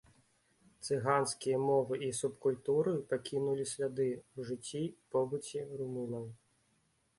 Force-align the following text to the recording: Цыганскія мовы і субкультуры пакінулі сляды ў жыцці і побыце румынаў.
Цыганскія 0.85 1.57
мовы 1.65 1.99
і 2.05 2.09
субкультуры 2.21 2.93
пакінулі 3.13 3.67
сляды 3.75 4.09
ў 4.37 4.39
жыцці 4.51 4.83
і 4.89 4.93
побыце 5.17 5.59
румынаў. 5.83 6.29